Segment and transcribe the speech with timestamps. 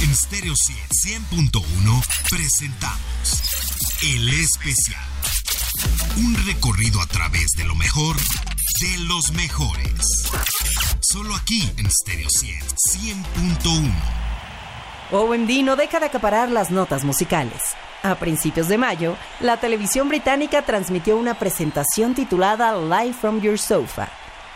[0.00, 1.60] En Stereo 100.1
[2.30, 3.42] presentamos
[4.00, 5.02] El Especial.
[6.18, 10.30] Un recorrido a través de lo mejor de los mejores.
[11.00, 13.92] Solo aquí en Stereo 100.1.
[15.10, 17.60] OMD no deja de acaparar las notas musicales.
[18.04, 24.08] A principios de mayo, la televisión británica transmitió una presentación titulada Live from Your Sofa,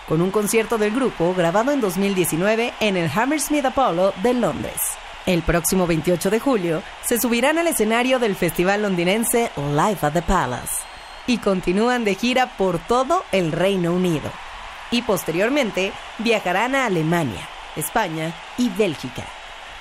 [0.07, 4.81] con un concierto del grupo grabado en 2019 en el Hammersmith Apollo de Londres.
[5.25, 10.23] El próximo 28 de julio se subirán al escenario del festival londinense Live at the
[10.23, 10.83] Palace
[11.29, 14.31] y continúan de gira por todo el Reino Unido.
[14.91, 19.25] Y posteriormente viajarán a Alemania, España y Bélgica.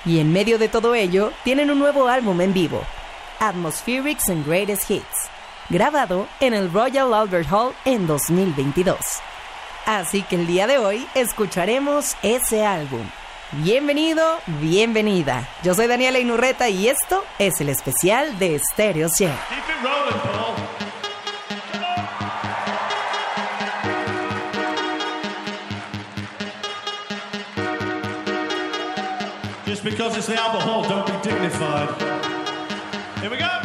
[0.04, 2.80] Y en medio de todo ello, tienen un nuevo álbum en vivo,
[3.40, 5.28] Atmospherics and Greatest Hits,
[5.68, 8.96] grabado en el Royal Albert Hall en 2022.
[9.86, 13.04] Así que el día de hoy escucharemos ese álbum.
[13.58, 15.46] Bienvenido, bienvenida.
[15.62, 19.30] Yo soy Daniela Inurreta y esto es el especial de Stereo 100.
[29.66, 31.90] Just because it's the Albert Hall, don't be dignified.
[33.20, 33.61] Here we go.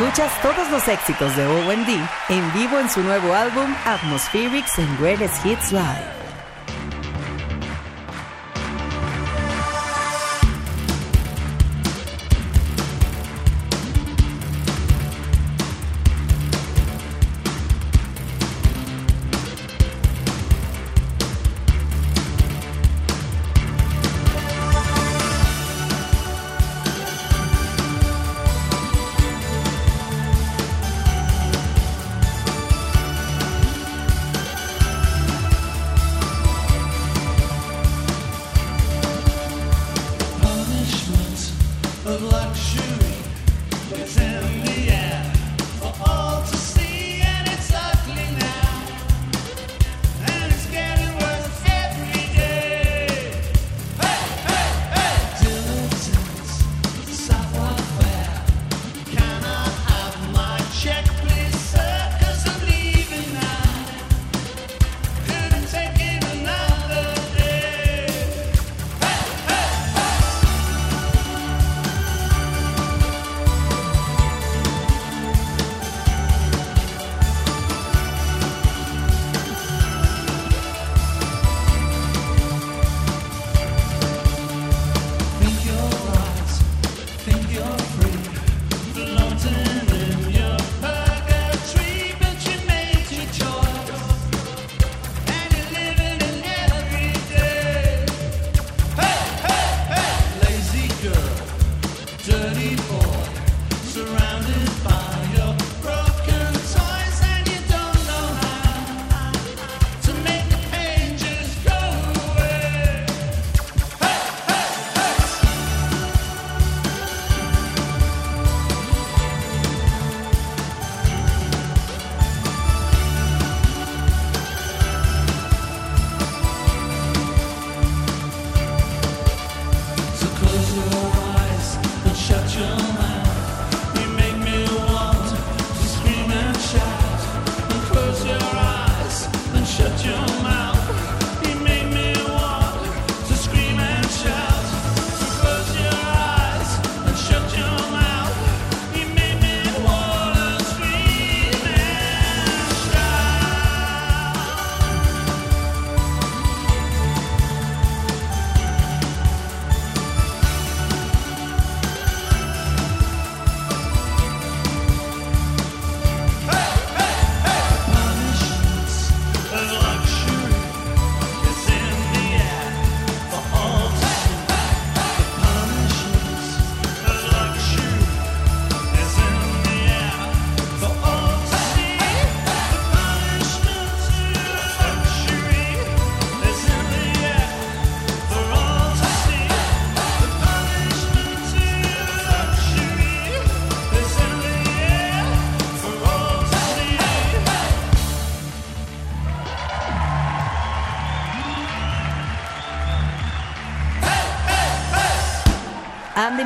[0.00, 1.88] Escuchas todos los éxitos de OMD
[2.30, 6.19] en vivo en su nuevo álbum Atmospherics and Greatest Hits Live.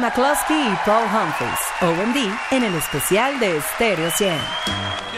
[0.04, 5.13] Andy McCluskey y Paul Humphries, OMD, en el especial de Stereo 100.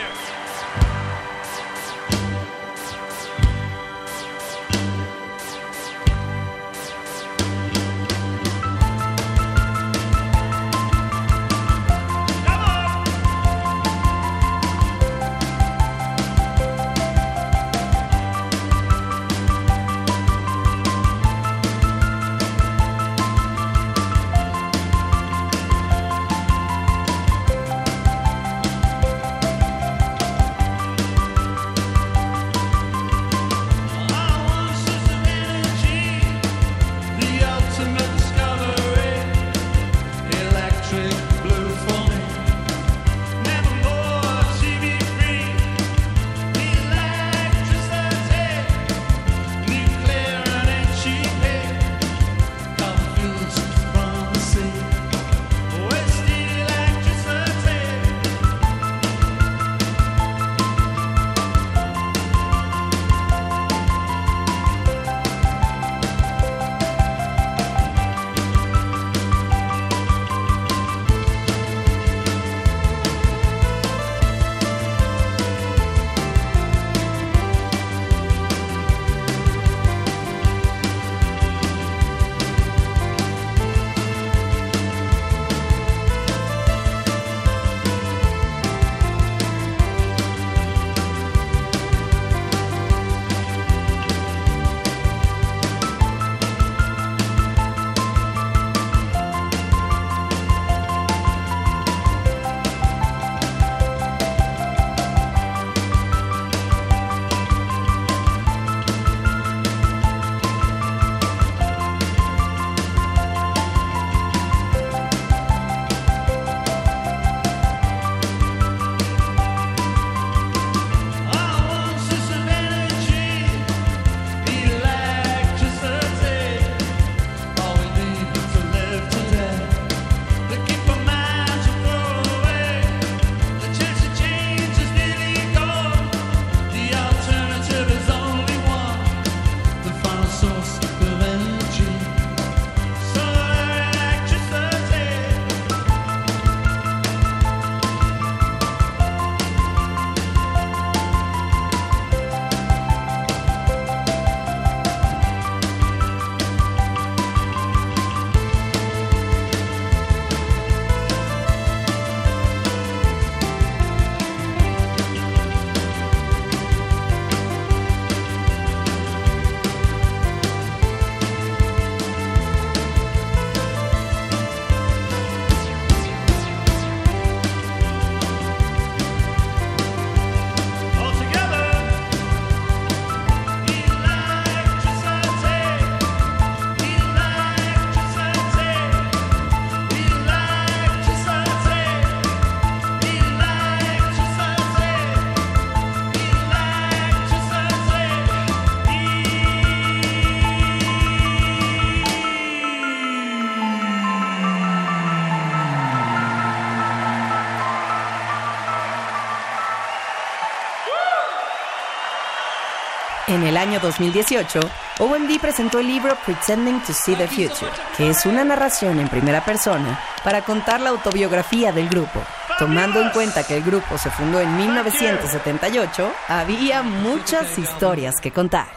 [213.29, 214.61] En el año 2018,
[215.01, 219.45] OMD presentó el libro Pretending to See the Future, que es una narración en primera
[219.45, 222.23] persona para contar la autobiografía del grupo.
[222.57, 228.69] Tomando en cuenta que el grupo se fundó en 1978, había muchas historias que contar.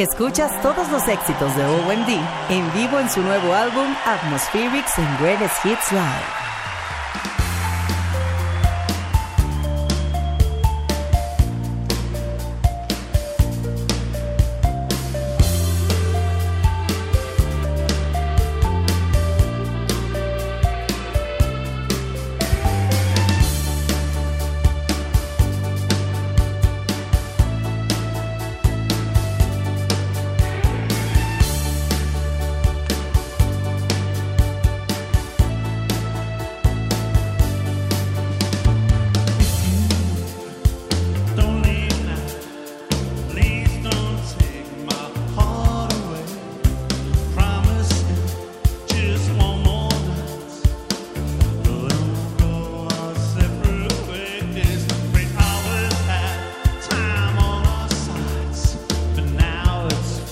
[0.00, 2.08] Escuchas todos los éxitos de OMD
[2.48, 6.49] en vivo en su nuevo álbum Atmospherics and Greatest Hits Live.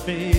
[0.09, 0.38] face.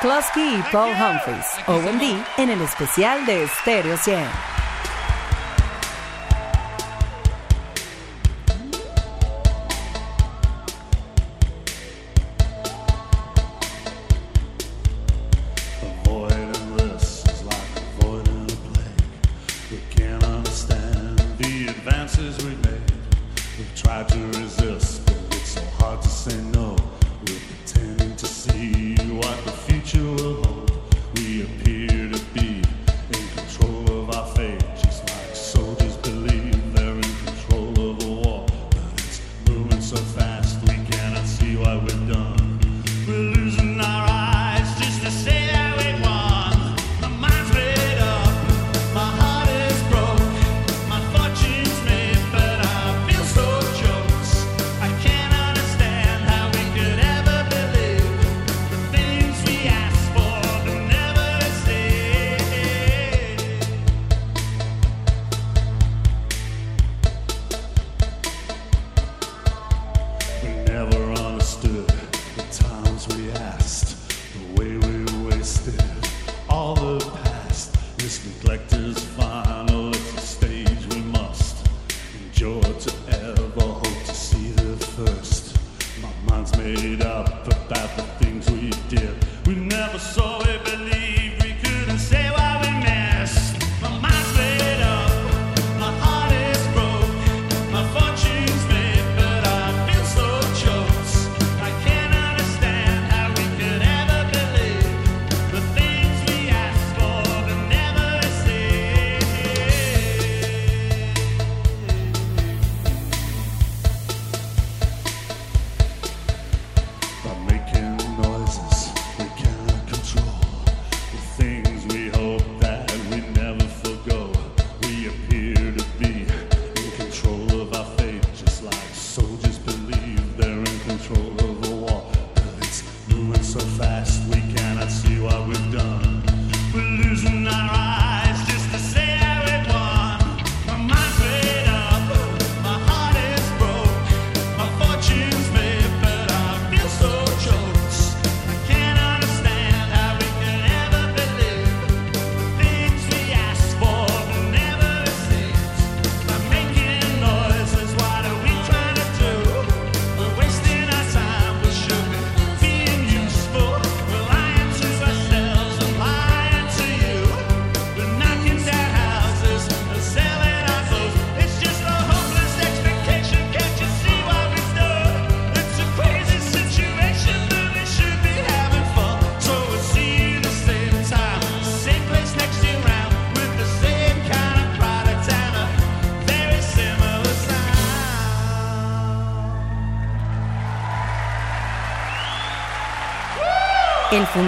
[0.00, 4.57] McCluskey y Paul Humphries, OMD, en el especial de Stereo 100.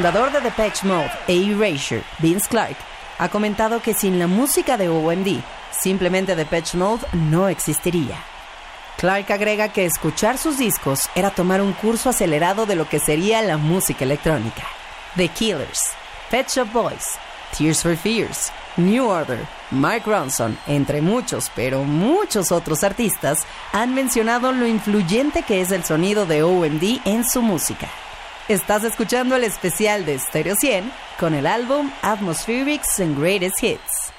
[0.00, 2.74] Fundador de Depeche Mode e Erasure, Vince Clark,
[3.18, 5.42] ha comentado que sin la música de OMD,
[5.78, 8.16] simplemente Depeche Mode no existiría.
[8.96, 13.42] Clark agrega que escuchar sus discos era tomar un curso acelerado de lo que sería
[13.42, 14.62] la música electrónica.
[15.16, 15.90] The Killers,
[16.30, 17.18] Pet Shop Boys,
[17.54, 23.40] Tears for Fears, New Order, Mike Ronson, entre muchos, pero muchos otros artistas,
[23.74, 27.90] han mencionado lo influyente que es el sonido de OMD en su música.
[28.50, 34.12] Estás escuchando el especial de Stereo 100 con el álbum Atmospherics and Greatest Hits.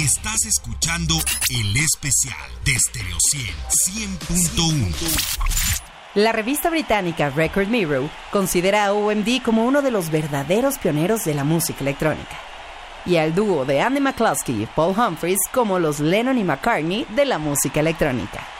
[0.00, 1.14] Estás escuchando
[1.50, 6.12] el especial de Stereo 100 100.1.
[6.16, 11.34] La revista británica Record Mirror considera a OMD como uno de los verdaderos pioneros de
[11.34, 12.36] la música electrónica
[13.04, 17.24] y al dúo de Andy McCluskey y Paul Humphries como los Lennon y McCartney de
[17.24, 18.55] la música electrónica.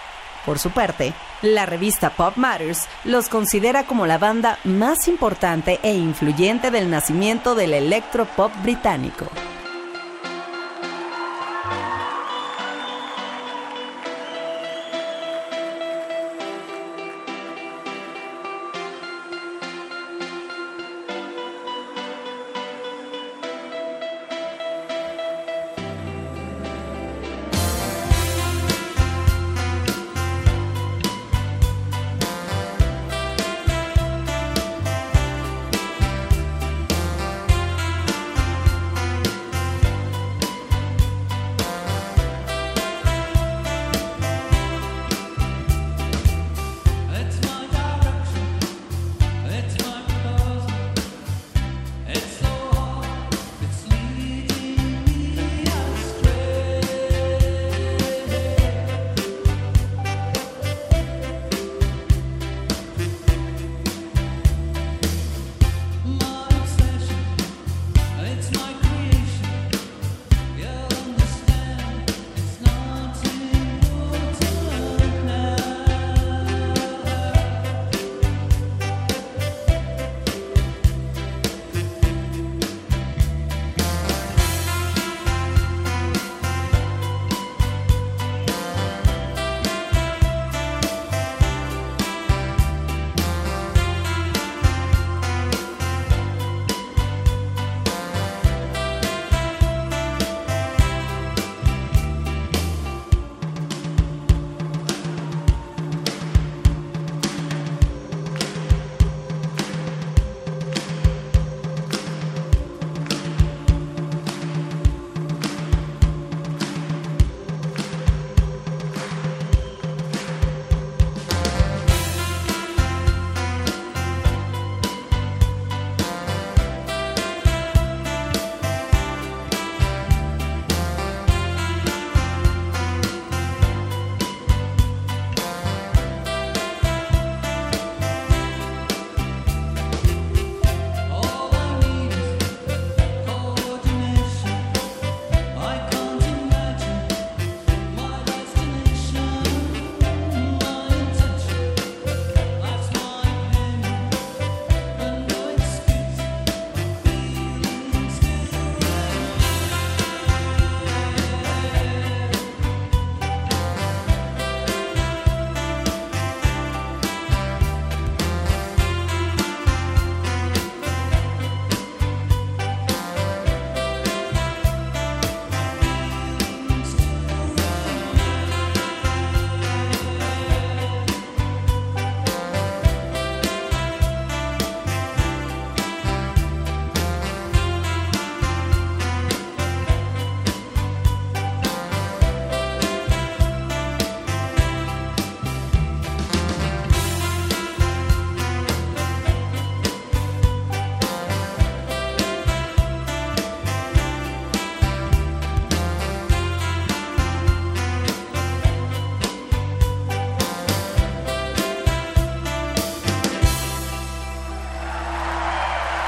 [0.47, 5.95] Por su parte, la revista Pop Matters los considera como la banda más importante e
[5.95, 9.27] influyente del nacimiento del electropop británico.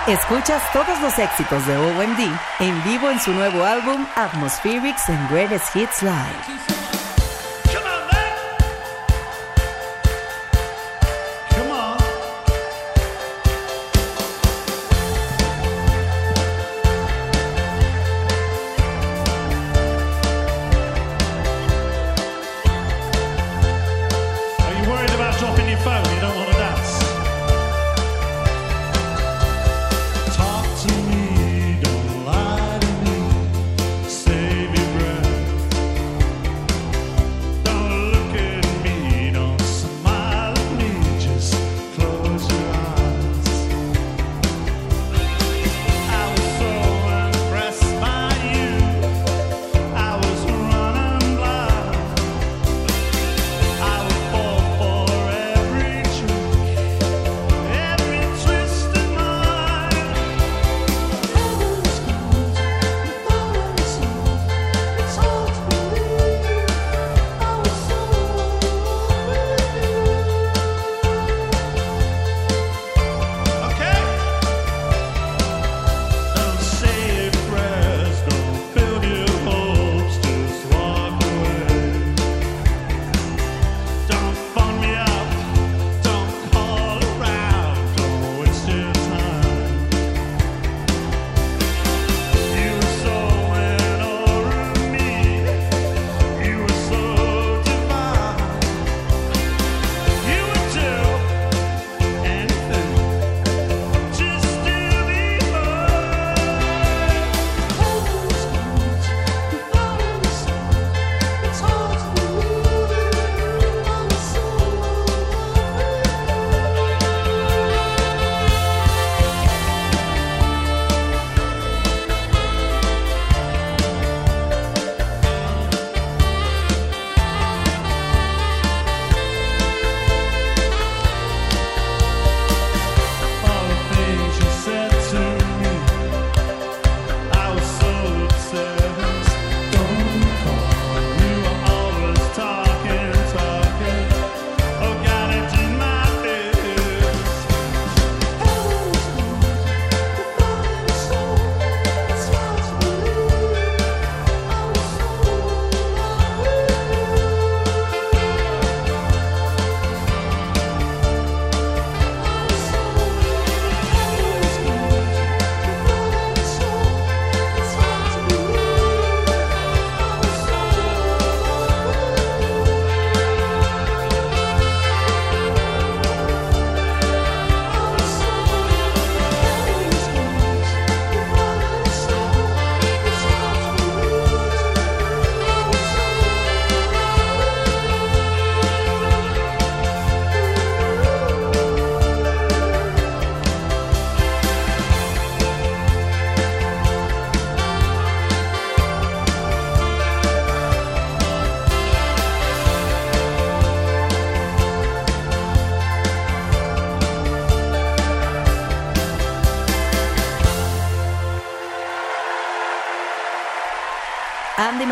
[0.09, 2.21] Escuchas todos los éxitos de OMD
[2.61, 6.78] en vivo en su nuevo álbum Atmospherics and Greatest Hits Live.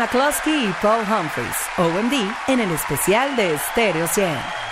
[0.07, 2.13] Andy McCluskey y Paul Humphries, OMD,
[2.47, 4.66] en el especial de Stereo 100.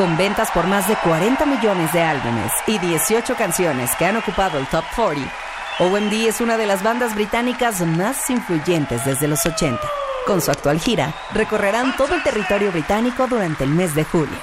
[0.00, 4.58] con ventas por más de 40 millones de álbumes y 18 canciones que han ocupado
[4.58, 5.30] el top 40,
[5.78, 9.78] OMD es una de las bandas británicas más influyentes desde los 80.
[10.26, 14.38] Con su actual gira, recorrerán todo el territorio británico durante el mes de julio.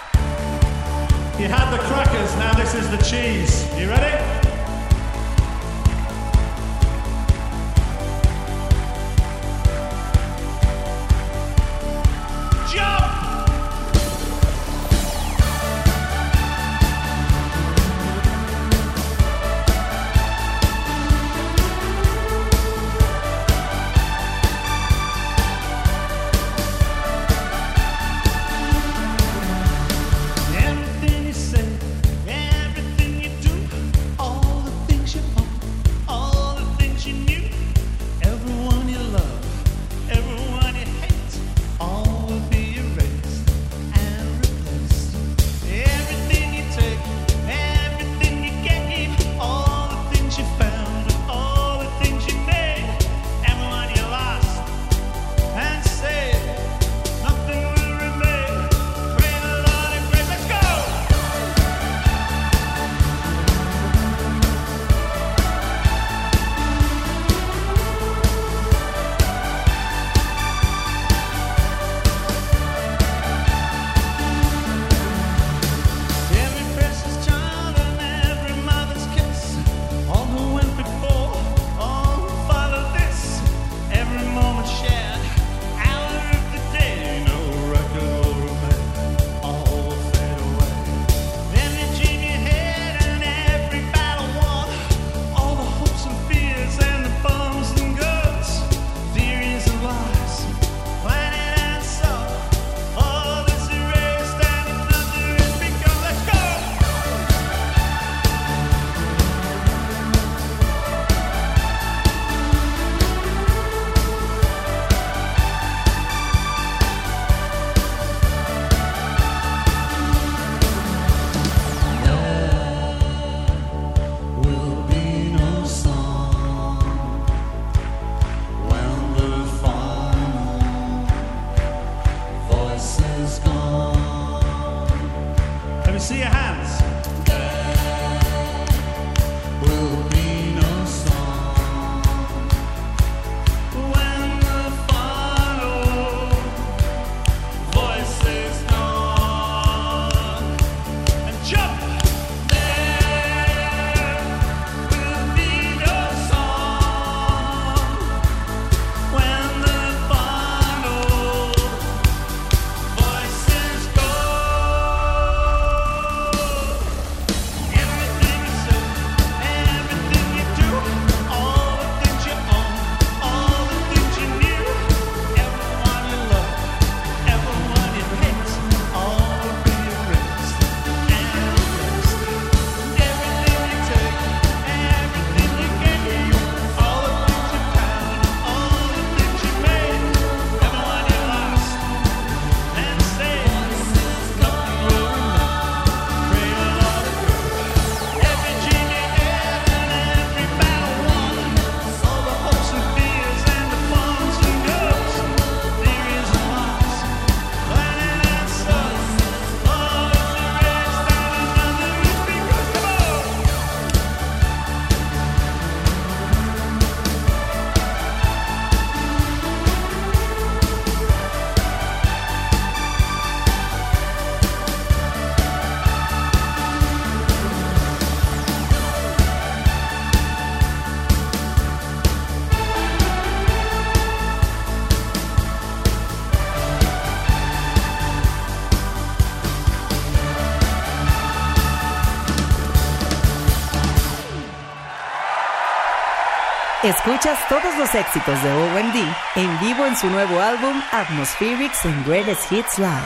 [246.83, 248.95] Escuchas todos los éxitos de OMD
[249.35, 253.01] en vivo en su nuevo álbum Atmospherics and Greatest Hits Live.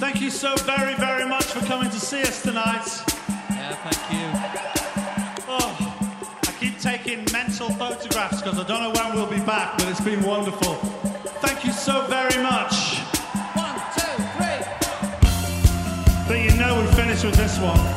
[0.00, 2.88] Thank you so very, very much for coming to see us tonight.
[3.50, 4.26] Yeah, thank you.
[5.46, 5.76] Oh,
[6.42, 10.00] I keep taking mental photographs because I don't know when we'll be back, but it's
[10.00, 11.13] been wonderful.
[17.64, 17.93] one.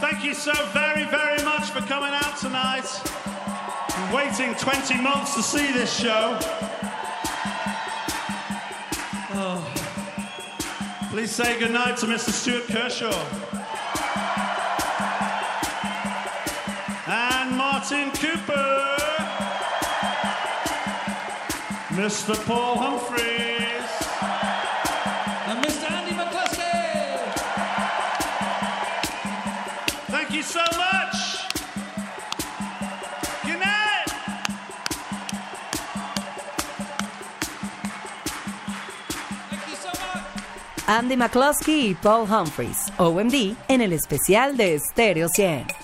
[0.00, 2.86] Thank you so very, very much for coming out tonight.
[3.94, 6.38] and Waiting 20 months to see this show.
[9.32, 11.08] Oh.
[11.10, 12.30] Please say goodnight to Mr.
[12.30, 13.12] Stuart Kershaw.
[17.06, 18.96] And Martin Cooper.
[21.90, 22.42] Mr.
[22.46, 23.59] Paul Humphreys.
[40.90, 45.79] Andy McCluskey y Paul Humphries, OMD, en el especial de Stereo 100.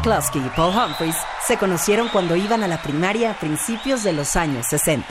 [0.00, 4.34] McCluskey y Paul Humphries se conocieron cuando iban a la primaria a principios de los
[4.34, 5.06] años 60.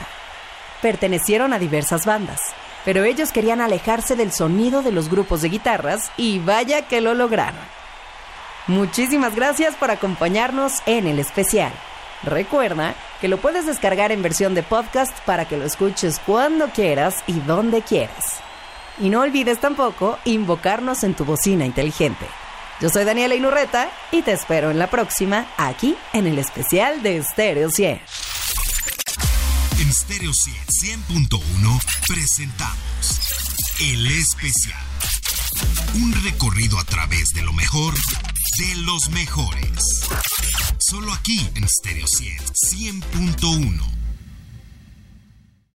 [0.82, 2.40] Pertenecieron a diversas bandas,
[2.84, 7.14] pero ellos querían alejarse del sonido de los grupos de guitarras y vaya que lo
[7.14, 7.60] lograron.
[8.66, 11.72] Muchísimas gracias por acompañarnos en el especial.
[12.24, 17.22] Recuerda que lo puedes descargar en versión de podcast para que lo escuches cuando quieras
[17.28, 18.40] y donde quieras.
[18.98, 22.26] Y no olvides tampoco invocarnos en tu bocina inteligente.
[22.80, 27.22] Yo soy Daniela Inurreta y te espero en la próxima aquí en el especial de
[27.22, 28.00] Stereo 100.
[29.80, 34.82] En Stereo 100, 100.1 presentamos El Especial.
[35.96, 37.92] Un recorrido a través de lo mejor
[38.58, 40.06] de los mejores.
[40.78, 42.38] Solo aquí en Stereo 100,
[43.02, 43.99] 100.1.